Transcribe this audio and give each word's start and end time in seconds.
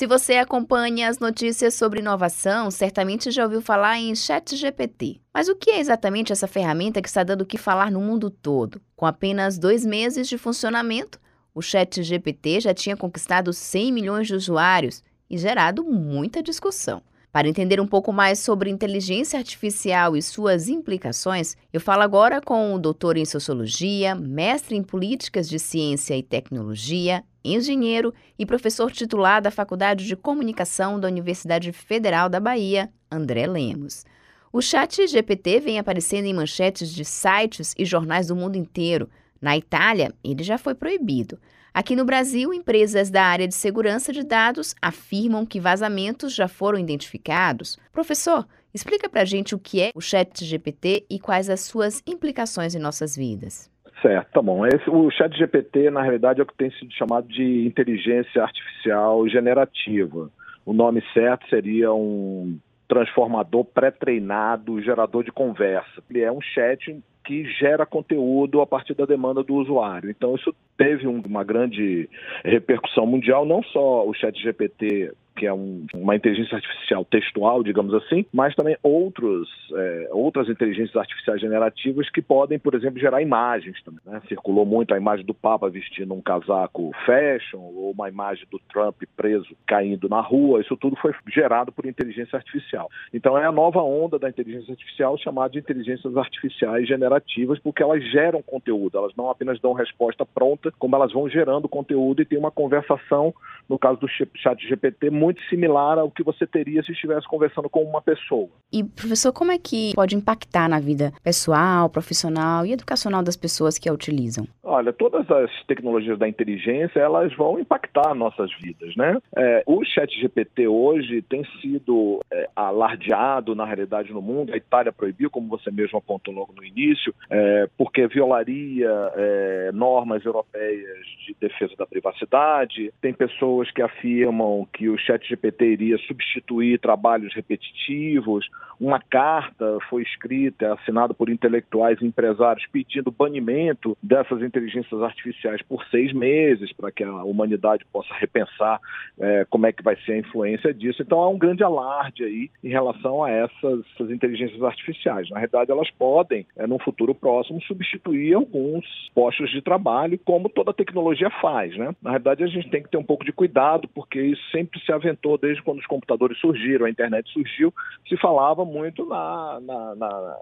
Se 0.00 0.06
você 0.06 0.36
acompanha 0.36 1.10
as 1.10 1.18
notícias 1.18 1.74
sobre 1.74 2.00
inovação, 2.00 2.70
certamente 2.70 3.30
já 3.30 3.44
ouviu 3.44 3.60
falar 3.60 3.98
em 3.98 4.14
ChatGPT. 4.14 5.20
Mas 5.30 5.46
o 5.46 5.54
que 5.54 5.72
é 5.72 5.78
exatamente 5.78 6.32
essa 6.32 6.46
ferramenta 6.46 7.02
que 7.02 7.08
está 7.08 7.22
dando 7.22 7.42
o 7.42 7.46
que 7.46 7.58
falar 7.58 7.90
no 7.90 8.00
mundo 8.00 8.30
todo? 8.30 8.80
Com 8.96 9.04
apenas 9.04 9.58
dois 9.58 9.84
meses 9.84 10.26
de 10.26 10.38
funcionamento, 10.38 11.20
o 11.54 11.60
ChatGPT 11.60 12.60
já 12.60 12.72
tinha 12.72 12.96
conquistado 12.96 13.52
100 13.52 13.92
milhões 13.92 14.26
de 14.26 14.34
usuários 14.34 15.04
e 15.28 15.36
gerado 15.36 15.84
muita 15.84 16.42
discussão. 16.42 17.02
Para 17.32 17.48
entender 17.48 17.80
um 17.80 17.86
pouco 17.86 18.12
mais 18.12 18.40
sobre 18.40 18.70
inteligência 18.70 19.38
artificial 19.38 20.16
e 20.16 20.22
suas 20.22 20.68
implicações, 20.68 21.56
eu 21.72 21.80
falo 21.80 22.02
agora 22.02 22.40
com 22.40 22.74
o 22.74 22.78
doutor 22.78 23.16
em 23.16 23.24
sociologia, 23.24 24.16
mestre 24.16 24.74
em 24.74 24.82
políticas 24.82 25.48
de 25.48 25.56
ciência 25.56 26.16
e 26.16 26.24
tecnologia, 26.24 27.22
engenheiro 27.44 28.12
e 28.36 28.44
professor 28.44 28.90
titular 28.90 29.40
da 29.40 29.52
Faculdade 29.52 30.06
de 30.06 30.16
Comunicação 30.16 30.98
da 30.98 31.06
Universidade 31.06 31.70
Federal 31.70 32.28
da 32.28 32.40
Bahia, 32.40 32.90
André 33.08 33.46
Lemos. 33.46 34.04
O 34.52 34.60
chat 34.60 35.06
GPT 35.06 35.60
vem 35.60 35.78
aparecendo 35.78 36.24
em 36.24 36.34
manchetes 36.34 36.92
de 36.92 37.04
sites 37.04 37.72
e 37.78 37.84
jornais 37.84 38.26
do 38.26 38.34
mundo 38.34 38.56
inteiro. 38.56 39.08
Na 39.40 39.56
Itália, 39.56 40.12
ele 40.22 40.42
já 40.42 40.58
foi 40.58 40.74
proibido. 40.74 41.38
Aqui 41.72 41.94
no 41.94 42.04
Brasil, 42.04 42.52
empresas 42.52 43.10
da 43.10 43.22
área 43.22 43.46
de 43.46 43.54
segurança 43.54 44.12
de 44.12 44.24
dados 44.24 44.74
afirmam 44.82 45.46
que 45.46 45.60
vazamentos 45.60 46.34
já 46.34 46.48
foram 46.48 46.78
identificados. 46.78 47.78
Professor, 47.92 48.46
explica 48.74 49.08
para 49.08 49.22
a 49.22 49.24
gente 49.24 49.54
o 49.54 49.58
que 49.58 49.80
é 49.80 49.90
o 49.94 50.00
Chat 50.00 50.44
GPT 50.44 51.06
e 51.08 51.18
quais 51.18 51.48
as 51.48 51.60
suas 51.60 52.02
implicações 52.06 52.74
em 52.74 52.80
nossas 52.80 53.16
vidas. 53.16 53.70
Certo, 54.02 54.32
tá 54.32 54.42
bom. 54.42 54.66
Esse, 54.66 54.90
o 54.90 55.10
Chat 55.10 55.36
GPT, 55.36 55.90
na 55.90 56.02
realidade, 56.02 56.40
é 56.40 56.42
o 56.42 56.46
que 56.46 56.56
tem 56.56 56.70
sido 56.72 56.92
chamado 56.92 57.28
de 57.28 57.66
inteligência 57.66 58.42
artificial 58.42 59.28
generativa. 59.28 60.30
O 60.66 60.72
nome 60.72 61.02
certo 61.14 61.48
seria 61.48 61.92
um 61.92 62.58
transformador 62.88 63.64
pré-treinado, 63.64 64.82
gerador 64.82 65.22
de 65.22 65.30
conversa. 65.30 66.02
Ele 66.10 66.22
é 66.22 66.32
um 66.32 66.40
chat 66.40 67.00
que 67.30 67.44
gera 67.44 67.86
conteúdo 67.86 68.60
a 68.60 68.66
partir 68.66 68.92
da 68.92 69.06
demanda 69.06 69.40
do 69.44 69.54
usuário. 69.54 70.10
Então, 70.10 70.34
isso 70.34 70.52
teve 70.76 71.06
uma 71.06 71.44
grande 71.44 72.08
repercussão 72.44 73.06
mundial, 73.06 73.46
não 73.46 73.62
só 73.62 74.04
o 74.04 74.12
chat 74.12 74.36
GPT 74.42 75.12
que 75.40 75.46
é 75.46 75.54
um, 75.54 75.86
uma 75.94 76.14
inteligência 76.14 76.54
artificial 76.54 77.02
textual, 77.02 77.62
digamos 77.62 77.94
assim, 77.94 78.26
mas 78.30 78.54
também 78.54 78.76
outros, 78.82 79.48
é, 79.74 80.08
outras 80.12 80.50
inteligências 80.50 80.94
artificiais 80.94 81.40
generativas 81.40 82.10
que 82.10 82.20
podem, 82.20 82.58
por 82.58 82.74
exemplo, 82.74 83.00
gerar 83.00 83.22
imagens 83.22 83.82
também. 83.82 84.00
Né? 84.04 84.20
Circulou 84.28 84.66
muito 84.66 84.92
a 84.92 84.98
imagem 84.98 85.24
do 85.24 85.32
Papa 85.32 85.70
vestindo 85.70 86.12
um 86.12 86.20
casaco 86.20 86.90
fashion 87.06 87.58
ou 87.58 87.92
uma 87.92 88.10
imagem 88.10 88.44
do 88.50 88.60
Trump 88.70 89.02
preso 89.16 89.56
caindo 89.66 90.10
na 90.10 90.20
rua. 90.20 90.60
Isso 90.60 90.76
tudo 90.76 90.94
foi 90.96 91.14
gerado 91.32 91.72
por 91.72 91.86
inteligência 91.86 92.36
artificial. 92.36 92.90
Então 93.10 93.38
é 93.38 93.46
a 93.46 93.52
nova 93.52 93.80
onda 93.80 94.18
da 94.18 94.28
inteligência 94.28 94.72
artificial 94.72 95.16
chamada 95.16 95.54
de 95.54 95.58
inteligências 95.58 96.14
artificiais 96.18 96.86
generativas, 96.86 97.58
porque 97.60 97.82
elas 97.82 98.04
geram 98.12 98.42
conteúdo. 98.42 98.98
Elas 98.98 99.16
não 99.16 99.30
apenas 99.30 99.58
dão 99.58 99.72
resposta 99.72 100.26
pronta, 100.26 100.70
como 100.78 100.96
elas 100.96 101.14
vão 101.14 101.30
gerando 101.30 101.66
conteúdo 101.66 102.20
e 102.20 102.26
tem 102.26 102.38
uma 102.38 102.50
conversação, 102.50 103.32
no 103.66 103.78
caso 103.78 103.98
do 104.00 104.08
chat 104.08 104.68
GPT, 104.68 105.08
muito 105.08 105.29
muito 105.30 105.42
similar 105.48 105.98
ao 105.98 106.10
que 106.10 106.22
você 106.22 106.46
teria 106.46 106.82
se 106.82 106.92
estivesse 106.92 107.26
conversando 107.26 107.70
com 107.70 107.82
uma 107.82 108.02
pessoa. 108.02 108.48
E, 108.72 108.82
professor, 108.82 109.32
como 109.32 109.52
é 109.52 109.58
que 109.58 109.92
pode 109.94 110.16
impactar 110.16 110.68
na 110.68 110.80
vida 110.80 111.12
pessoal, 111.22 111.88
profissional 111.88 112.66
e 112.66 112.72
educacional 112.72 113.22
das 113.22 113.36
pessoas 113.36 113.78
que 113.78 113.88
a 113.88 113.92
utilizam? 113.92 114.46
Olha, 114.62 114.92
todas 114.92 115.28
as 115.30 115.50
tecnologias 115.66 116.18
da 116.18 116.28
inteligência, 116.28 116.98
elas 116.98 117.34
vão 117.36 117.58
impactar 117.58 118.14
nossas 118.14 118.50
vidas, 118.60 118.94
né? 118.96 119.18
É, 119.36 119.62
o 119.66 119.84
chat 119.84 120.10
GPT 120.20 120.66
hoje 120.68 121.22
tem 121.22 121.44
sido 121.60 122.20
é, 122.32 122.48
alardeado, 122.54 123.54
na 123.54 123.64
realidade, 123.64 124.12
no 124.12 124.22
mundo. 124.22 124.52
A 124.52 124.56
Itália 124.56 124.92
proibiu, 124.92 125.30
como 125.30 125.48
você 125.48 125.70
mesmo 125.70 125.98
apontou 125.98 126.34
logo 126.34 126.52
no 126.56 126.64
início, 126.64 127.14
é, 127.28 127.68
porque 127.76 128.06
violaria 128.08 128.90
é, 129.14 129.70
normas 129.72 130.24
europeias 130.24 131.06
de 131.26 131.36
defesa 131.40 131.74
da 131.76 131.86
privacidade. 131.86 132.92
Tem 133.00 133.12
pessoas 133.12 133.70
que 133.70 133.82
afirmam 133.82 134.66
que 134.72 134.88
o 134.88 134.98
chat 134.98 135.09
GPT 135.18 135.64
iria 135.64 135.98
substituir 135.98 136.78
trabalhos 136.78 137.34
repetitivos. 137.34 138.48
Uma 138.80 138.98
carta 138.98 139.78
foi 139.88 140.02
escrita, 140.02 140.72
assinada 140.72 141.12
por 141.12 141.28
intelectuais 141.28 142.00
e 142.00 142.06
empresários 142.06 142.66
pedindo 142.72 143.10
banimento 143.10 143.96
dessas 144.02 144.42
inteligências 144.42 145.02
artificiais 145.02 145.60
por 145.62 145.84
seis 145.86 146.12
meses, 146.12 146.72
para 146.72 146.90
que 146.90 147.04
a 147.04 147.24
humanidade 147.24 147.84
possa 147.92 148.14
repensar 148.14 148.80
é, 149.18 149.46
como 149.50 149.66
é 149.66 149.72
que 149.72 149.82
vai 149.82 149.96
ser 150.04 150.12
a 150.12 150.18
influência 150.18 150.72
disso. 150.72 151.02
Então 151.02 151.20
há 151.20 151.28
um 151.28 151.38
grande 151.38 151.62
alarde 151.62 152.24
aí 152.24 152.50
em 152.64 152.70
relação 152.70 153.22
a 153.22 153.30
essas, 153.30 153.84
essas 153.94 154.10
inteligências 154.10 154.62
artificiais. 154.62 155.28
Na 155.30 155.38
realidade, 155.38 155.70
elas 155.70 155.90
podem, 155.90 156.46
é, 156.56 156.66
no 156.66 156.78
futuro 156.78 157.14
próximo, 157.14 157.60
substituir 157.62 158.34
alguns 158.34 158.84
postos 159.14 159.50
de 159.50 159.60
trabalho, 159.60 160.18
como 160.24 160.48
toda 160.48 160.72
tecnologia 160.72 161.30
faz. 161.42 161.76
Né? 161.76 161.94
Na 162.02 162.10
realidade, 162.10 162.44
a 162.44 162.46
gente 162.46 162.70
tem 162.70 162.82
que 162.82 162.90
ter 162.90 162.96
um 162.96 163.04
pouco 163.04 163.24
de 163.24 163.32
cuidado, 163.32 163.88
porque 163.88 164.20
isso 164.20 164.42
sempre 164.50 164.80
se 164.80 164.92
aventou 165.00 165.36
desde 165.38 165.62
quando 165.62 165.78
os 165.78 165.86
computadores 165.86 166.38
surgiram, 166.38 166.86
a 166.86 166.90
internet 166.90 167.30
surgiu, 167.32 167.72
se 168.08 168.16
falava 168.16 168.64
muito 168.64 169.04
na, 169.06 169.60
na, 169.60 169.94
na 169.96 170.36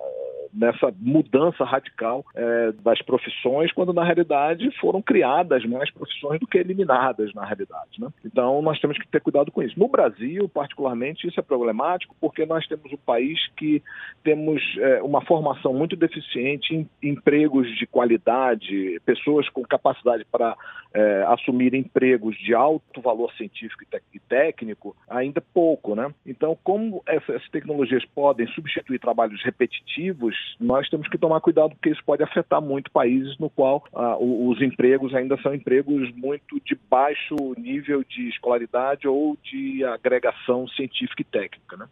nessa 0.53 0.93
mudança 0.99 1.65
radical 1.65 2.25
é, 2.35 2.73
das 2.83 3.01
profissões, 3.03 3.73
quando 3.73 3.93
na 3.93 4.05
realidade 4.05 4.71
foram 4.81 5.01
criadas 5.03 5.65
mais 5.65 5.91
profissões 5.91 6.41
do 6.41 6.47
que 6.47 6.59
eliminadas 6.59 7.33
na 7.35 7.45
realidade. 7.45 8.01
Né? 8.01 8.09
Então 8.25 8.63
nós 8.63 8.81
temos 8.81 8.99
que 8.99 9.07
ter 9.09 9.21
cuidado 9.21 9.51
com 9.51 9.63
isso. 9.63 9.79
No 9.79 9.89
Brasil, 9.89 10.49
particularmente, 10.49 11.27
isso 11.27 11.39
é 11.39 11.43
problemático 11.43 12.15
porque 12.21 12.47
nós 12.47 12.67
temos 12.67 12.93
um 12.93 12.97
país 12.97 13.39
que 13.57 13.83
temos 14.23 14.63
é, 14.79 15.03
uma 15.03 15.25
formação 15.25 15.73
muito 15.73 15.97
deficiente 15.97 16.75
em 16.75 16.89
empregos 17.03 17.69
de 17.79 17.87
qualidade, 17.87 19.01
pessoas 19.05 19.49
com 19.49 19.63
capacidade 19.63 20.25
para 20.31 20.57
é, 20.95 21.25
assumir 21.29 21.75
empregos 21.75 22.37
de 22.39 22.55
alto 22.55 23.01
valor 23.01 23.33
científico 23.35 23.83
e, 23.83 23.87
técnico, 23.87 24.19
ainda 25.09 25.41
pouco. 25.41 25.95
Né? 25.95 26.13
Então, 26.27 26.57
como 26.63 27.03
essas 27.07 27.47
tecnologias 27.51 28.05
podem 28.05 28.47
substituir 28.49 28.99
trabalhos 28.99 29.43
repetitivos, 29.43 30.35
nós 30.61 30.89
temos 30.89 31.09
que 31.09 31.19
tomar 31.19 31.41
cuidado 31.41 31.71
porque 31.71 31.91
isso 31.91 32.05
pode 32.05 32.23
afetar 32.23 32.61
muito 32.61 32.91
países 32.91 33.37
no 33.39 33.51
qual 33.51 33.85
ah, 33.95 34.17
os 34.19 34.61
empregos 34.61 35.15
ainda 35.15 35.37
são 35.43 35.55
empregos 35.55 36.11
muito 36.15 36.61
de 36.61 36.79
baixo 36.91 37.37
nível 37.57 38.05
de 38.05 38.29
escolaridade 38.29 39.07
ou 39.07 39.37
de 39.43 39.85
agregação 39.85 40.67
científica 40.69 41.23
e 41.23 41.25
técnica. 41.25 41.77
Né? 41.77 41.87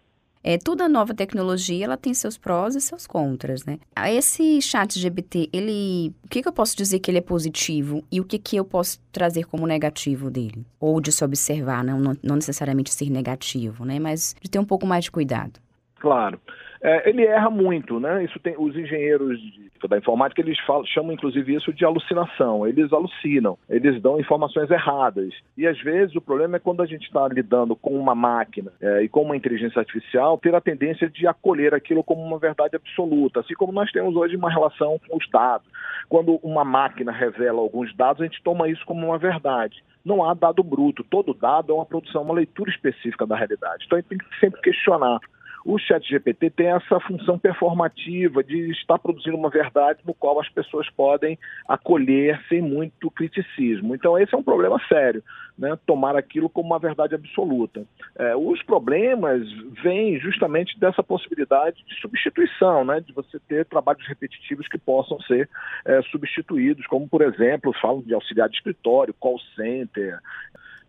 É, 0.49 0.57
toda 0.57 0.89
nova 0.89 1.13
tecnologia 1.13 1.85
ela 1.85 1.97
tem 1.97 2.15
seus 2.15 2.39
prós 2.39 2.77
e 2.77 2.81
seus 2.81 3.05
contras, 3.05 3.65
né? 3.65 3.81
Esse 4.07 4.63
chat 4.63 4.97
GBT, 4.97 5.51
ele, 5.53 6.15
o 6.23 6.29
que, 6.29 6.41
que 6.41 6.47
eu 6.47 6.53
posso 6.53 6.77
dizer 6.77 7.01
que 7.01 7.11
ele 7.11 7.19
é 7.19 7.21
positivo 7.21 8.05
e 8.13 8.21
o 8.21 8.25
que, 8.25 8.39
que 8.39 8.55
eu 8.55 8.65
posso 8.65 9.01
trazer 9.11 9.45
como 9.47 9.67
negativo 9.67 10.31
dele? 10.31 10.65
Ou 10.79 11.01
de 11.01 11.11
se 11.11 11.25
observar, 11.25 11.83
não, 11.83 12.17
não 12.23 12.37
necessariamente 12.37 12.95
ser 12.95 13.11
negativo, 13.11 13.85
né? 13.85 13.99
Mas 13.99 14.37
de 14.41 14.49
ter 14.49 14.61
um 14.61 14.65
pouco 14.65 14.87
mais 14.87 15.07
de 15.07 15.11
cuidado. 15.11 15.59
Claro. 15.99 16.41
É, 16.83 17.09
ele 17.09 17.25
erra 17.25 17.51
muito, 17.51 17.99
né? 17.99 18.25
Isso 18.25 18.39
tem 18.41 18.55
os 18.59 18.77
engenheiros 18.77 19.41
de, 19.41 19.71
da 19.89 19.99
informática 19.99 20.41
eles 20.41 20.59
falam, 20.61 20.85
chamam 20.87 21.13
inclusive 21.13 21.55
isso 21.55 21.73
de 21.73 21.85
alucinação. 21.85 22.67
Eles 22.67 22.93
alucinam, 22.93 23.59
eles 23.69 24.01
dão 24.01 24.21
informações 24.21 24.71
erradas. 24.71 25.35
E 25.57 25.67
às 25.67 25.81
vezes 25.81 26.15
o 26.17 26.21
problema 26.21 26.57
é 26.57 26.61
quando 26.61 26.83
a 26.83 26.87
gente 26.87 27.07
está 27.07 27.27
lidando 27.29 27.75
com 27.77 27.99
uma 27.99 28.15
máquina 28.15 28.73
é, 28.81 29.03
e 29.03 29.09
com 29.09 29.23
uma 29.23 29.37
inteligência 29.37 29.79
artificial 29.79 30.39
ter 30.39 30.55
a 30.55 30.61
tendência 30.61 31.09
de 31.09 31.27
acolher 31.27 31.75
aquilo 31.75 32.05
como 32.05 32.23
uma 32.23 32.39
verdade 32.39 32.77
absoluta, 32.77 33.41
assim 33.41 33.55
como 33.55 33.73
nós 33.73 33.91
temos 33.91 34.15
hoje 34.17 34.37
uma 34.37 34.51
relação 34.51 34.99
com 35.09 35.17
os 35.17 35.29
dados. 35.31 35.67
Quando 36.09 36.37
uma 36.43 36.65
máquina 36.65 37.13
revela 37.13 37.61
alguns 37.61 37.95
dados, 37.97 38.23
a 38.23 38.25
gente 38.25 38.43
toma 38.43 38.69
isso 38.69 38.85
como 38.87 39.07
uma 39.07 39.19
verdade 39.19 39.83
não 40.07 40.23
há 40.23 40.35
dado 40.35 40.63
bruto. 40.63 41.03
Todo 41.03 41.35
dado 41.35 41.73
é 41.73 41.75
uma 41.75 41.85
produção, 41.85 42.23
uma 42.23 42.35
leitura 42.35 42.71
específica 42.71 43.27
da 43.27 43.35
realidade. 43.35 43.85
Então 43.85 43.99
a 43.99 44.01
gente 44.01 44.09
tem 44.09 44.19
que 44.19 44.39
sempre 44.39 44.61
questionar 44.61 45.19
o 45.67 45.79
chat 45.79 46.09
GPT 46.09 46.51
tem 46.51 46.69
essa 46.69 47.01
função 47.01 47.37
performativa 47.37 48.43
de 48.45 48.71
estar 48.71 48.99
produzindo 49.01 49.37
uma 49.37 49.51
verdade 49.51 49.99
no 50.07 50.15
qual 50.15 50.41
as 50.41 50.49
pessoas 50.49 50.89
podem 50.91 51.37
acolher 51.69 52.41
sem 52.49 52.63
muito 52.63 53.11
criticismo. 53.11 53.93
Então 53.93 54.17
esse 54.17 54.33
é 54.33 54.39
um 54.39 54.45
problema 54.45 54.81
sério, 54.89 55.25
né? 55.59 55.77
tomar 55.85 56.15
aquilo 56.15 56.49
como 56.49 56.69
uma 56.69 56.79
verdade 56.79 57.17
absoluta. 57.17 57.85
É, 58.15 58.37
os 58.37 58.63
problemas 58.63 59.43
vêm 59.83 60.21
justamente 60.21 60.79
dessa 60.79 61.03
possibilidade 61.03 61.85
de 61.85 62.01
substituição, 62.01 62.85
né? 62.85 63.01
de 63.01 63.13
você 63.13 63.41
ter 63.41 63.67
trabalhos 63.67 64.07
repetitivos 64.07 64.69
que 64.69 64.79
possam 64.79 65.21
ser 65.23 65.51
é, 65.85 66.01
substituídos, 66.03 66.87
como 66.87 67.09
por 67.09 67.23
exemplo, 67.23 67.75
falo 67.83 68.03
de 68.03 68.15
auxiliar 68.15 68.49
de 68.49 68.55
escritório, 68.55 69.13
call 69.19 69.41
center, 69.57 70.21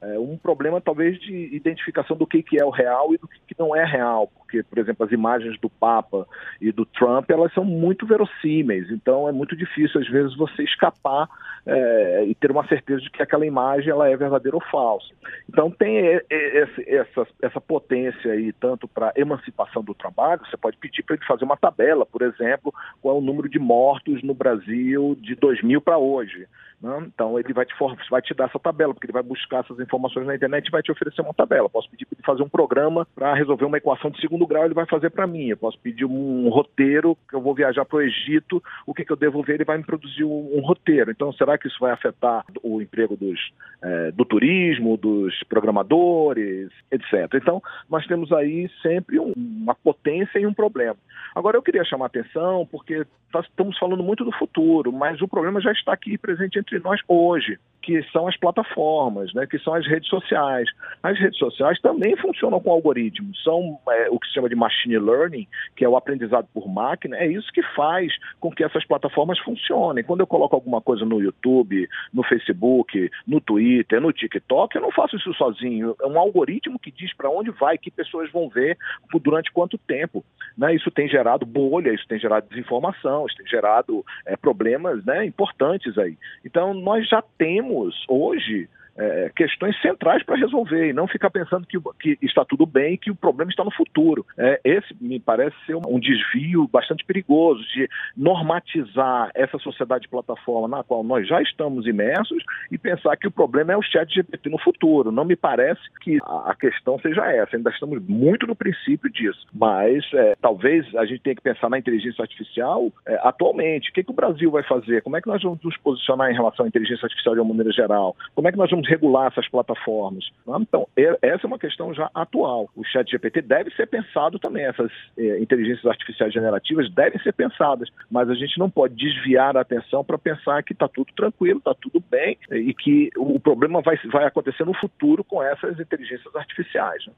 é, 0.01 0.19
um 0.19 0.38
problema 0.38 0.79
talvez 0.79 1.19
de 1.19 1.55
identificação 1.55 2.15
do 2.15 2.27
que, 2.27 2.44
que 2.44 2.61
é 2.61 2.65
o 2.65 2.69
real 2.69 3.13
e 3.13 3.17
do 3.17 3.27
que, 3.27 3.39
que 3.47 3.55
não 3.59 3.75
é 3.75 3.83
real, 3.83 4.27
porque, 4.27 4.61
por 4.63 4.77
exemplo, 4.77 5.05
as 5.05 5.11
imagens 5.11 5.59
do 5.59 5.69
Papa 5.69 6.27
e 6.61 6.71
do 6.71 6.85
Trump, 6.85 7.29
elas 7.29 7.53
são 7.53 7.65
muito 7.65 8.05
verossímeis, 8.05 8.89
então 8.91 9.27
é 9.27 9.31
muito 9.31 9.55
difícil, 9.55 9.99
às 9.99 10.07
vezes, 10.07 10.35
você 10.35 10.63
escapar 10.63 11.27
é, 11.65 12.23
e 12.25 12.35
ter 12.35 12.49
uma 12.51 12.65
certeza 12.67 13.01
de 13.01 13.09
que 13.09 13.21
aquela 13.21 13.45
imagem 13.45 13.89
ela 13.89 14.07
é 14.07 14.15
verdadeira 14.15 14.55
ou 14.55 14.63
falsa. 14.71 15.13
Então 15.49 15.69
tem 15.69 15.97
esse, 16.29 16.89
essa, 16.89 17.27
essa 17.41 17.59
potência 17.59 18.31
aí, 18.31 18.53
tanto 18.53 18.88
para 18.88 19.11
emancipação 19.15 19.83
do 19.83 19.94
trabalho, 19.94 20.45
você 20.45 20.55
pode 20.55 20.77
pedir 20.77 21.03
para 21.03 21.15
ele 21.15 21.25
fazer 21.25 21.44
uma 21.44 21.57
tabela, 21.57 22.05
por 22.05 22.21
exemplo, 22.21 22.73
qual 23.01 23.15
é 23.15 23.19
o 23.19 23.23
número 23.23 23.49
de 23.49 23.59
mortos 23.59 24.23
no 24.23 24.33
Brasil 24.33 25.17
de 25.19 25.35
2000 25.35 25.81
para 25.81 25.97
hoje. 25.97 26.47
Né? 26.81 27.07
Então 27.07 27.39
ele 27.39 27.53
vai 27.53 27.65
te, 27.65 27.74
vai 28.09 28.21
te 28.21 28.33
dar 28.35 28.45
essa 28.45 28.59
tabela, 28.59 28.94
porque 28.94 29.07
ele 29.07 29.13
vai 29.13 29.24
buscar 29.24 29.63
essas 29.63 29.79
informações 29.79 30.27
na 30.27 30.35
internet 30.35 30.68
e 30.68 30.71
vai 30.71 30.83
te 30.83 30.91
oferecer 30.91 31.21
uma 31.21 31.33
tabela. 31.33 31.69
Posso 31.69 31.89
pedir 31.89 32.06
para 32.06 32.15
ele 32.18 32.25
fazer 32.25 32.44
um 32.44 32.50
programa 32.50 33.07
para 33.15 33.33
resolver 33.33 33.65
uma 33.65 33.77
equação 33.77 34.12
de 34.12 34.21
segundo 34.21 34.45
grau, 34.45 34.63
ele 34.63 34.75
vai 34.75 34.85
fazer 34.85 35.09
para 35.09 35.25
mim. 35.25 35.47
Eu 35.47 35.57
posso 35.57 35.79
pedir 35.79 36.06
um 36.06 36.50
roteiro, 36.50 37.18
que 37.27 37.35
eu 37.35 37.41
vou 37.41 37.56
viajar 37.56 37.83
para 37.83 37.97
o 37.97 38.01
Egito, 38.01 38.62
o 38.85 38.94
que, 38.94 39.03
que, 39.03 39.12
eu 39.12 39.15
devo 39.15 39.41
ver, 39.41 39.56
ele 39.56 39.65
vai 39.65 39.77
me 39.77 39.83
produzir 39.83 40.24
um, 40.24 40.57
um, 40.57 40.62
roteiro. 40.62 41.09
Então 41.09 41.33
será 41.33 41.57
que 41.57 41.68
isso 41.68 41.79
vai 41.79 41.91
afetar 41.91 42.45
o 42.62 42.80
emprego 42.80 43.15
dos, 43.15 43.39
é, 43.81 44.12
do 44.12 44.23
turismo, 44.23 44.97
dos 44.97 45.33
programadores, 45.45 46.69
etc. 46.91 47.33
Então 47.35 47.62
nós 47.89 48.06
temos 48.06 48.31
aí 48.31 48.69
sempre 48.83 49.19
um, 49.19 49.33
uma 49.35 49.73
potência 49.73 50.38
e 50.38 50.45
um 50.45 50.53
problema. 50.53 50.97
Agora 51.33 51.57
eu 51.57 51.62
queria 51.62 51.83
chamar 51.83 52.06
a 52.06 52.07
atenção, 52.07 52.68
porque 52.71 53.06
nós 53.33 53.45
estamos 53.45 53.77
falando 53.77 54.03
muito 54.03 54.23
do 54.23 54.31
futuro, 54.31 54.91
mas 54.91 55.21
o 55.21 55.27
problema 55.27 55.62
já 55.62 55.71
está 55.71 55.94
aqui 55.94 56.18
presente 56.18 56.59
entre 56.68 56.80
nós 56.80 57.02
hoje 57.08 57.58
que 57.88 58.04
são 58.12 58.28
as 58.28 58.36
plataformas, 58.36 59.34
né, 59.34 59.48
que 59.48 59.58
são 59.60 59.74
as 59.74 59.88
redes 59.88 60.10
sociais. 60.10 60.69
As 61.02 61.18
redes 61.18 61.40
sociais 61.40 61.80
também 61.80 62.18
funcionam 62.18 62.60
com 62.60 62.69
algoritmos, 62.69 63.42
são 63.42 63.80
é, 63.90 64.10
o 64.10 64.19
que 64.19 64.28
se 64.28 64.34
chama 64.34 64.50
de 64.50 64.56
machine 64.56 65.00
learning, 65.00 65.48
que 65.74 65.86
é 65.86 65.90
o 65.90 65.96
aprendizado 65.96 66.50
por 66.54 66.68
máquina, 66.68 67.16
é 67.16 67.25
isso 67.28 67.50
que 67.54 67.64
faz 67.78 68.12
com 68.42 68.52
que 68.52 68.62
essas 68.62 68.86
plataformas 68.86 69.40
funcionem. 69.40 70.04
Quando 70.04 70.19
eu 70.19 70.28
coloco 70.28 70.54
alguma 70.54 70.81
coisa 70.81 71.06
no 71.06 71.22
YouTube, 71.22 71.88
no 72.14 72.24
Facebook, 72.24 73.10
no 73.25 73.40
Twitter, 73.40 74.02
no 74.02 74.12
TikTok, 74.12 74.75
eu 74.75 74.81
não 74.81 74.92
faço 74.92 75.16
isso 75.16 75.34
sozinho. 75.36 75.96
É 76.02 76.08
um 76.08 76.19
algoritmo 76.19 76.78
que 76.78 76.92
diz 76.92 77.16
para 77.16 77.30
onde 77.30 77.52
vai, 77.52 77.78
que 77.78 77.90
pessoas 77.90 78.30
vão 78.34 78.50
ver, 78.50 78.78
durante 79.22 79.50
quanto 79.54 79.78
tempo. 79.78 80.25
Né? 80.58 80.75
Isso 80.75 80.92
tem 80.92 81.08
gerado 81.08 81.46
bolha, 81.46 81.94
isso 81.94 82.06
tem 82.06 82.19
gerado 82.19 82.50
desinformação, 82.50 83.25
isso 83.28 83.38
tem 83.38 83.48
gerado 83.48 84.06
é, 84.25 84.36
problemas 84.36 85.06
né, 85.06 85.25
importantes 85.25 85.98
aí. 85.98 86.18
Então, 86.44 86.56
nós 86.74 87.07
já 87.07 87.21
temos 87.38 88.06
hoje 88.09 88.69
é, 88.97 89.31
questões 89.35 89.79
centrais 89.81 90.23
para 90.23 90.35
resolver 90.35 90.89
e 90.89 90.94
não 90.94 91.07
ficar 91.07 91.29
pensando 91.29 91.67
que, 91.67 91.79
que, 91.99 92.17
está 92.25 92.44
tudo 92.44 92.65
bem 92.65 92.94
e 92.94 92.97
que 92.97 93.11
o 93.11 93.15
problema 93.15 93.51
está 93.51 93.63
no 93.63 93.71
futuro. 93.71 94.25
É, 94.38 94.59
esse 94.63 94.95
me 94.99 95.19
parece 95.19 95.55
ser 95.65 95.75
um, 95.75 95.99
desvio 95.99 96.67
bastante 96.67 97.05
perigoso 97.05 97.61
de 97.73 97.89
normatizar 98.15 99.31
essa 99.35 99.57
sociedade 99.59 100.07
plataforma 100.07 100.67
na 100.67 100.83
qual 100.83 101.03
nós 101.03 101.27
já 101.27 101.41
estamos 101.41 101.85
imersos 101.85 102.44
e 102.71 102.77
pensar 102.77 103.15
que 103.17 103.27
o 103.27 103.31
problema 103.31 103.73
é 103.73 103.77
o 103.77 103.81
chat 103.81 104.13
GPT 104.13 104.49
no 104.49 104.59
futuro. 104.59 105.11
Não 105.11 105.25
me 105.25 105.35
parece 105.35 105.81
que 106.01 106.17
a, 106.23 106.51
a 106.51 106.55
questão 106.55 106.99
seja 106.99 107.25
essa. 107.31 107.55
Ainda 107.55 107.69
estamos 107.69 108.01
muito 108.07 108.47
no 108.47 108.55
princípio 108.55 109.11
disso. 109.11 109.45
Mas 109.53 110.03
é, 110.13 110.35
talvez 110.41 110.85
a 110.95 111.05
gente 111.05 111.21
tenha 111.21 111.35
que 111.35 111.41
pensar 111.41 111.69
na 111.69 111.77
inteligência 111.77 112.21
artificial 112.21 112.91
é, 113.05 113.19
atualmente. 113.23 113.89
O 113.89 113.94
que, 113.94 114.03
que 114.03 114.11
o 114.11 114.15
Brasil 114.15 114.49
vai 114.49 114.63
fazer? 114.63 115.01
Como 115.01 115.17
é 115.17 115.21
que 115.21 115.27
nós 115.27 115.41
vamos 115.41 115.59
nos 115.63 115.77
posicionar 115.77 116.31
em 116.31 116.35
relação 116.35 116.65
à 116.65 116.67
inteligência 116.67 117.05
artificial 117.05 117.35
de 117.35 117.41
uma 117.41 117.49
maneira 117.49 117.71
geral? 117.71 118.15
Como 118.33 118.47
é 118.47 118.51
que 118.51 118.57
nós 118.57 118.69
vamos 118.69 118.87
regular 118.88 119.28
essas 119.28 119.48
plataformas. 119.50 120.30
Né? 120.45 120.57
Então, 120.62 120.88
essa 121.22 121.45
é 121.45 121.48
uma 121.48 121.60
questão 121.60 121.94
já 121.94 122.10
atual. 122.13 122.69
O 122.75 122.84
chat 122.84 123.10
GPT 123.10 123.42
deve 123.42 123.72
ser 123.72 123.88
pensado 123.88 124.39
também, 124.39 124.66
essas 124.66 124.92
eh, 125.18 125.39
inteligências 125.39 125.86
artificiais 125.86 126.34
generativas 126.34 126.89
devem 126.92 127.19
ser 127.22 127.34
pensadas, 127.34 127.89
mas 128.10 128.30
a 128.30 128.36
gente 128.36 128.57
não 128.57 128.69
pode 128.69 128.95
desviar 128.95 129.56
a 129.57 129.62
atenção 129.62 130.04
para 130.04 130.18
pensar 130.18 130.63
que 130.63 130.74
está 130.74 130.88
tudo 130.88 131.12
tranquilo, 131.16 131.60
está 131.60 131.74
tudo 131.74 132.04
bem 132.10 132.38
e 132.51 132.74
que 132.74 133.10
o 133.18 133.39
problema 133.39 133.81
vai, 133.81 133.98
vai 134.12 134.25
acontecer 134.25 134.66
no 134.66 134.74
futuro 134.74 135.24
com 135.24 135.42
essas 135.44 135.80
inteligências 135.80 136.36
artificiais. 136.36 137.06
Né? 137.06 137.13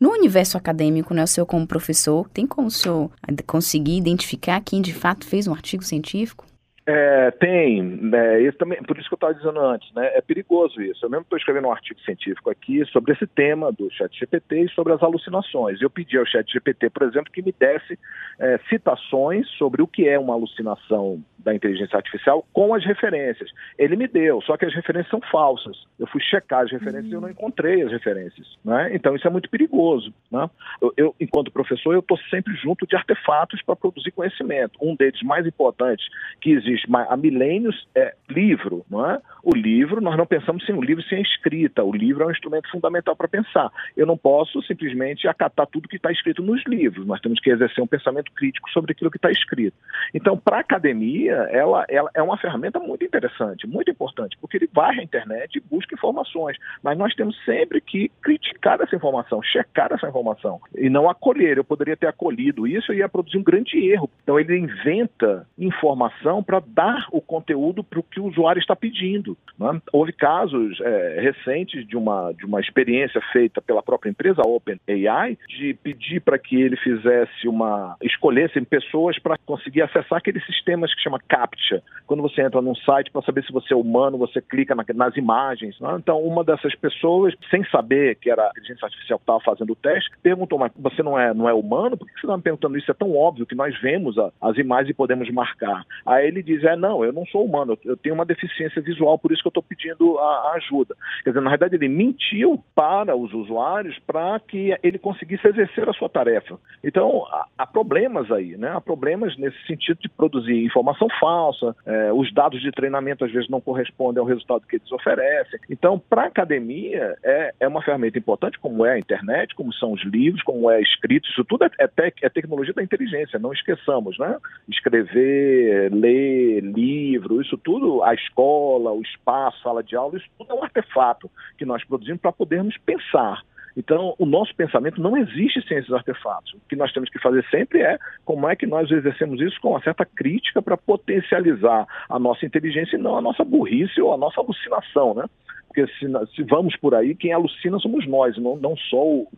No 0.00 0.10
universo 0.10 0.56
acadêmico, 0.56 1.12
né, 1.12 1.24
o 1.24 1.26
senhor 1.26 1.46
como 1.46 1.66
professor, 1.66 2.28
tem 2.28 2.46
como 2.46 2.68
o 2.68 2.70
senhor 2.70 3.10
conseguir 3.46 3.96
identificar 3.96 4.60
quem 4.60 4.80
de 4.80 4.94
fato 4.94 5.26
fez 5.26 5.48
um 5.48 5.52
artigo 5.52 5.82
científico? 5.82 6.46
É, 6.90 7.30
tem, 7.32 7.82
né, 7.82 8.40
isso 8.40 8.56
também, 8.56 8.82
por 8.82 8.96
isso 8.96 9.06
que 9.10 9.12
eu 9.12 9.16
estava 9.16 9.34
dizendo 9.34 9.60
antes, 9.60 9.92
né, 9.92 10.10
é 10.14 10.22
perigoso 10.22 10.80
isso. 10.80 11.04
Eu 11.04 11.10
mesmo 11.10 11.24
estou 11.24 11.36
escrevendo 11.36 11.68
um 11.68 11.70
artigo 11.70 12.00
científico 12.00 12.48
aqui 12.48 12.82
sobre 12.86 13.12
esse 13.12 13.26
tema 13.26 13.70
do 13.70 13.90
chat 13.90 14.18
GPT 14.18 14.62
e 14.62 14.70
sobre 14.70 14.94
as 14.94 15.02
alucinações. 15.02 15.82
Eu 15.82 15.90
pedi 15.90 16.16
ao 16.16 16.24
chat 16.24 16.50
GPT, 16.50 16.88
por 16.88 17.02
exemplo, 17.02 17.30
que 17.30 17.42
me 17.42 17.52
desse 17.52 17.98
é, 18.38 18.58
citações 18.70 19.46
sobre 19.58 19.82
o 19.82 19.86
que 19.86 20.08
é 20.08 20.18
uma 20.18 20.32
alucinação 20.32 21.22
da 21.48 21.54
inteligência 21.54 21.96
artificial 21.96 22.46
com 22.52 22.74
as 22.74 22.84
referências. 22.84 23.50
Ele 23.78 23.96
me 23.96 24.06
deu, 24.06 24.40
só 24.42 24.56
que 24.56 24.66
as 24.66 24.74
referências 24.74 25.10
são 25.10 25.20
falsas. 25.32 25.76
Eu 25.98 26.06
fui 26.06 26.20
checar 26.20 26.64
as 26.64 26.70
referências 26.70 27.06
uhum. 27.06 27.10
e 27.10 27.14
eu 27.14 27.20
não 27.22 27.30
encontrei 27.30 27.82
as 27.82 27.90
referências. 27.90 28.46
Né? 28.64 28.90
Então 28.94 29.16
isso 29.16 29.26
é 29.26 29.30
muito 29.30 29.48
perigoso. 29.48 30.12
Né? 30.30 30.48
Eu, 30.80 30.92
eu, 30.96 31.14
enquanto 31.18 31.50
professor, 31.50 31.94
eu 31.94 32.00
estou 32.00 32.18
sempre 32.30 32.54
junto 32.54 32.86
de 32.86 32.94
artefatos 32.94 33.62
para 33.62 33.74
produzir 33.74 34.10
conhecimento. 34.10 34.78
Um 34.80 34.94
deles 34.94 35.22
mais 35.22 35.46
importantes 35.46 36.06
que 36.40 36.50
existe 36.50 36.86
há 36.92 37.16
milênios 37.16 37.88
é 37.94 38.14
livro. 38.28 38.84
Não 38.90 39.08
é? 39.08 39.20
O 39.42 39.54
livro, 39.54 40.00
nós 40.00 40.16
não 40.16 40.26
pensamos 40.26 40.64
sem 40.66 40.74
o 40.74 40.82
livro 40.82 41.02
sem 41.04 41.18
a 41.18 41.22
escrita. 41.22 41.82
O 41.82 41.92
livro 41.92 42.24
é 42.24 42.26
um 42.26 42.30
instrumento 42.30 42.70
fundamental 42.70 43.16
para 43.16 43.28
pensar. 43.28 43.70
Eu 43.96 44.06
não 44.06 44.16
posso 44.16 44.62
simplesmente 44.62 45.26
acatar 45.26 45.66
tudo 45.66 45.88
que 45.88 45.96
está 45.96 46.12
escrito 46.12 46.42
nos 46.42 46.62
livros. 46.66 47.06
Nós 47.06 47.20
temos 47.20 47.40
que 47.40 47.50
exercer 47.50 47.82
um 47.82 47.86
pensamento 47.86 48.30
crítico 48.32 48.70
sobre 48.70 48.92
aquilo 48.92 49.10
que 49.10 49.16
está 49.16 49.30
escrito. 49.30 49.76
Então, 50.12 50.36
para 50.36 50.58
a 50.58 50.60
academia, 50.60 51.37
ela, 51.50 51.84
ela 51.88 52.10
é 52.14 52.22
uma 52.22 52.36
ferramenta 52.36 52.78
muito 52.78 53.04
interessante, 53.04 53.66
muito 53.66 53.90
importante, 53.90 54.36
porque 54.40 54.56
ele 54.56 54.70
vai 54.72 54.98
à 54.98 55.02
internet 55.02 55.56
e 55.56 55.60
busca 55.60 55.94
informações. 55.94 56.56
Mas 56.82 56.96
nós 56.96 57.14
temos 57.14 57.36
sempre 57.44 57.80
que 57.80 58.10
criticar 58.22 58.80
essa 58.80 58.94
informação, 58.94 59.42
checar 59.42 59.92
essa 59.92 60.08
informação 60.08 60.60
e 60.76 60.88
não 60.88 61.08
acolher. 61.08 61.56
Eu 61.58 61.64
poderia 61.64 61.96
ter 61.96 62.06
acolhido 62.06 62.66
isso 62.66 62.92
e 62.92 62.98
ia 62.98 63.08
produzir 63.08 63.38
um 63.38 63.42
grande 63.42 63.78
erro. 63.90 64.10
Então 64.22 64.38
ele 64.38 64.56
inventa 64.56 65.46
informação 65.58 66.42
para 66.42 66.60
dar 66.60 67.06
o 67.10 67.20
conteúdo 67.20 67.82
para 67.82 67.98
o 67.98 68.02
que 68.02 68.20
o 68.20 68.26
usuário 68.26 68.60
está 68.60 68.76
pedindo. 68.76 69.36
Né? 69.58 69.80
Houve 69.92 70.12
casos 70.12 70.80
é, 70.80 71.20
recentes 71.20 71.86
de 71.86 71.96
uma, 71.96 72.32
de 72.32 72.44
uma 72.44 72.60
experiência 72.60 73.20
feita 73.32 73.60
pela 73.60 73.82
própria 73.82 74.10
empresa 74.10 74.42
OpenAI 74.46 75.38
de 75.48 75.74
pedir 75.74 76.20
para 76.20 76.38
que 76.38 76.60
ele 76.60 76.76
fizesse 76.76 77.48
uma 77.48 77.96
escolhesse 78.02 78.58
pessoas 78.68 79.18
para 79.18 79.36
conseguir 79.44 79.82
acessar 79.82 80.18
aqueles 80.18 80.44
sistemas 80.46 80.94
que 80.94 81.02
chama 81.02 81.18
CAPTCHA. 81.28 81.82
Quando 82.08 82.22
você 82.22 82.40
entra 82.40 82.62
num 82.62 82.74
site 82.74 83.10
para 83.10 83.20
saber 83.20 83.44
se 83.44 83.52
você 83.52 83.74
é 83.74 83.76
humano, 83.76 84.16
você 84.16 84.40
clica 84.40 84.74
na, 84.74 84.82
nas 84.94 85.14
imagens. 85.14 85.78
Né? 85.78 85.94
Então, 85.98 86.18
uma 86.22 86.42
dessas 86.42 86.74
pessoas, 86.74 87.34
sem 87.50 87.62
saber 87.66 88.16
que 88.16 88.30
era 88.30 88.46
a 88.46 88.50
inteligência 88.50 88.86
artificial 88.86 89.18
que 89.18 89.24
estava 89.24 89.40
fazendo 89.40 89.74
o 89.74 89.76
teste, 89.76 90.10
perguntou: 90.22 90.58
Mas 90.58 90.72
você 90.74 91.02
não 91.02 91.18
é, 91.18 91.34
não 91.34 91.46
é 91.46 91.52
humano? 91.52 91.98
Por 91.98 92.06
que 92.06 92.14
você 92.14 92.20
está 92.20 92.34
me 92.34 92.42
perguntando 92.42 92.78
isso? 92.78 92.90
É 92.90 92.94
tão 92.94 93.14
óbvio 93.14 93.44
que 93.44 93.54
nós 93.54 93.78
vemos 93.82 94.16
a, 94.18 94.32
as 94.40 94.56
imagens 94.56 94.88
e 94.88 94.94
podemos 94.94 95.30
marcar. 95.30 95.84
Aí 96.06 96.26
ele 96.26 96.42
diz: 96.42 96.64
É, 96.64 96.74
não, 96.74 97.04
eu 97.04 97.12
não 97.12 97.26
sou 97.26 97.44
humano, 97.44 97.78
eu 97.84 97.96
tenho 97.96 98.14
uma 98.14 98.24
deficiência 98.24 98.80
visual, 98.80 99.18
por 99.18 99.30
isso 99.30 99.42
que 99.42 99.48
eu 99.48 99.50
estou 99.50 99.62
pedindo 99.62 100.18
a, 100.18 100.22
a, 100.22 100.52
ajuda. 100.54 100.96
Quer 101.22 101.30
dizer, 101.30 101.42
na 101.42 101.50
verdade, 101.50 101.74
ele 101.74 101.88
mentiu 101.88 102.64
para 102.74 103.14
os 103.14 103.34
usuários 103.34 103.98
para 104.06 104.40
que 104.40 104.74
ele 104.82 104.98
conseguisse 104.98 105.46
exercer 105.46 105.86
a 105.86 105.92
sua 105.92 106.08
tarefa. 106.08 106.58
Então, 106.82 107.26
há, 107.26 107.46
há 107.58 107.66
problemas 107.66 108.32
aí, 108.32 108.56
né? 108.56 108.70
Há 108.74 108.80
problemas 108.80 109.36
nesse 109.36 109.58
sentido 109.66 109.98
de 110.00 110.08
produzir 110.08 110.64
informação 110.64 111.07
falsa, 111.18 111.74
é, 111.86 112.12
os 112.12 112.32
dados 112.32 112.60
de 112.60 112.70
treinamento 112.70 113.24
às 113.24 113.32
vezes 113.32 113.48
não 113.48 113.60
correspondem 113.60 114.20
ao 114.20 114.26
resultado 114.26 114.66
que 114.66 114.76
eles 114.76 114.92
oferecem. 114.92 115.58
Então, 115.70 115.98
para 115.98 116.22
a 116.22 116.26
academia, 116.26 117.16
é, 117.22 117.54
é 117.60 117.68
uma 117.68 117.82
ferramenta 117.82 118.18
importante, 118.18 118.58
como 118.58 118.84
é 118.84 118.94
a 118.94 118.98
internet, 118.98 119.54
como 119.54 119.72
são 119.72 119.92
os 119.92 120.04
livros, 120.04 120.42
como 120.42 120.70
é 120.70 120.80
escrito, 120.80 121.28
isso 121.28 121.44
tudo 121.44 121.64
é, 121.64 121.70
é, 121.78 121.86
tec, 121.86 122.18
é 122.22 122.28
tecnologia 122.28 122.74
da 122.74 122.82
inteligência, 122.82 123.38
não 123.38 123.52
esqueçamos, 123.52 124.18
né? 124.18 124.36
Escrever, 124.68 125.92
ler, 125.92 126.60
livro, 126.60 127.40
isso 127.40 127.56
tudo, 127.58 128.02
a 128.02 128.14
escola, 128.14 128.92
o 128.92 129.02
espaço, 129.02 129.62
sala 129.62 129.82
de 129.82 129.96
aula, 129.96 130.16
isso 130.16 130.28
tudo 130.38 130.52
é 130.52 130.54
um 130.54 130.62
artefato 130.62 131.30
que 131.56 131.64
nós 131.64 131.84
produzimos 131.84 132.20
para 132.20 132.32
podermos 132.32 132.76
pensar. 132.78 133.42
Então, 133.78 134.12
o 134.18 134.26
nosso 134.26 134.52
pensamento 134.56 135.00
não 135.00 135.16
existe 135.16 135.64
sem 135.68 135.78
esses 135.78 135.92
artefatos. 135.92 136.52
O 136.52 136.60
que 136.68 136.74
nós 136.74 136.92
temos 136.92 137.08
que 137.08 137.20
fazer 137.20 137.46
sempre 137.48 137.80
é 137.80 137.96
como 138.24 138.48
é 138.48 138.56
que 138.56 138.66
nós 138.66 138.90
exercemos 138.90 139.40
isso 139.40 139.60
com 139.60 139.70
uma 139.70 139.80
certa 139.80 140.04
crítica 140.04 140.60
para 140.60 140.76
potencializar 140.76 141.86
a 142.08 142.18
nossa 142.18 142.44
inteligência 142.44 142.96
e 142.96 143.00
não 143.00 143.16
a 143.16 143.22
nossa 143.22 143.44
burrice 143.44 144.00
ou 144.00 144.12
a 144.12 144.16
nossa 144.16 144.40
alucinação, 144.40 145.14
né? 145.14 145.26
Porque 145.68 145.86
se, 145.92 146.06
se 146.34 146.42
vamos 146.42 146.76
por 146.76 146.92
aí, 146.92 147.14
quem 147.14 147.32
alucina 147.32 147.78
somos 147.78 148.04
nós, 148.08 148.36
não, 148.36 148.56
não 148.56 148.76
só 148.76 149.00
o, 149.00 149.28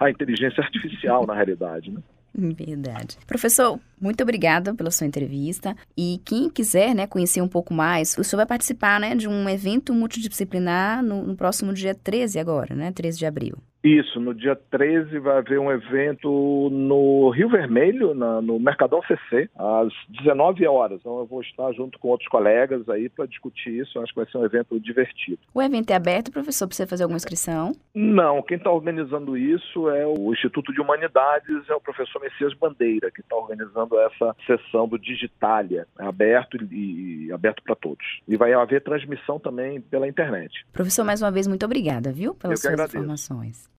a 0.00 0.08
inteligência 0.08 0.64
artificial, 0.64 1.26
na 1.26 1.34
realidade, 1.34 1.90
né? 1.90 2.00
Verdade. 2.34 3.18
Professor, 3.26 3.78
muito 4.00 4.22
obrigada 4.22 4.74
pela 4.74 4.90
sua 4.90 5.06
entrevista. 5.06 5.76
E 5.94 6.18
quem 6.24 6.48
quiser 6.48 6.94
né, 6.94 7.06
conhecer 7.06 7.42
um 7.42 7.48
pouco 7.48 7.74
mais, 7.74 8.16
o 8.16 8.24
senhor 8.24 8.38
vai 8.38 8.46
participar 8.46 8.98
né, 8.98 9.14
de 9.14 9.28
um 9.28 9.46
evento 9.46 9.92
multidisciplinar 9.92 11.02
no, 11.02 11.26
no 11.26 11.36
próximo 11.36 11.74
dia 11.74 11.94
13 11.94 12.38
agora, 12.38 12.74
né? 12.74 12.90
13 12.90 13.18
de 13.18 13.26
abril. 13.26 13.58
Isso, 13.82 14.20
no 14.20 14.32
dia 14.32 14.54
13 14.54 15.18
vai 15.18 15.38
haver 15.38 15.58
um 15.58 15.70
evento 15.70 16.68
no 16.70 17.30
Rio 17.30 17.48
Vermelho, 17.48 18.14
na, 18.14 18.40
no 18.40 18.58
Mercadão 18.60 19.02
CC, 19.02 19.50
às 19.56 19.92
19 20.22 20.66
horas. 20.68 21.00
Então 21.00 21.18
eu 21.18 21.26
vou 21.26 21.40
estar 21.42 21.72
junto 21.72 21.98
com 21.98 22.08
outros 22.08 22.28
colegas 22.28 22.88
aí 22.88 23.08
para 23.08 23.26
discutir 23.26 23.80
isso. 23.80 23.98
Eu 23.98 24.02
acho 24.02 24.12
que 24.12 24.20
vai 24.20 24.30
ser 24.30 24.38
um 24.38 24.44
evento 24.44 24.78
divertido. 24.78 25.38
O 25.52 25.60
evento 25.60 25.90
é 25.90 25.94
aberto, 25.94 26.30
professor, 26.30 26.68
para 26.68 26.76
você 26.76 26.86
fazer 26.86 27.02
alguma 27.02 27.16
inscrição? 27.16 27.72
Não, 27.92 28.40
quem 28.42 28.56
está 28.56 28.70
organizando 28.70 29.36
isso 29.36 29.90
é 29.90 30.06
o 30.06 30.32
Instituto 30.32 30.72
de 30.72 30.80
Humanidades, 30.80 31.68
é 31.68 31.74
o 31.74 31.80
professor 31.80 32.20
Messias 32.20 32.54
Bandeira, 32.54 33.10
que 33.10 33.20
está 33.20 33.34
organizando 33.34 33.98
essa 33.98 34.36
sessão 34.46 34.86
do 34.86 34.98
Digitalia, 34.98 35.86
é 35.98 36.04
aberto 36.04 36.56
e, 36.70 37.26
e 37.26 37.32
aberto 37.32 37.62
para 37.64 37.74
todos. 37.74 38.04
E 38.28 38.36
vai 38.36 38.52
haver 38.52 38.82
transmissão 38.82 39.40
também 39.40 39.80
pela 39.80 40.06
internet. 40.06 40.64
Professor, 40.72 41.04
mais 41.04 41.20
uma 41.20 41.32
vez, 41.32 41.48
muito 41.48 41.64
obrigada, 41.66 42.12
viu, 42.12 42.34
pelas 42.34 42.60
suas 42.60 42.78
informações. 42.78 43.71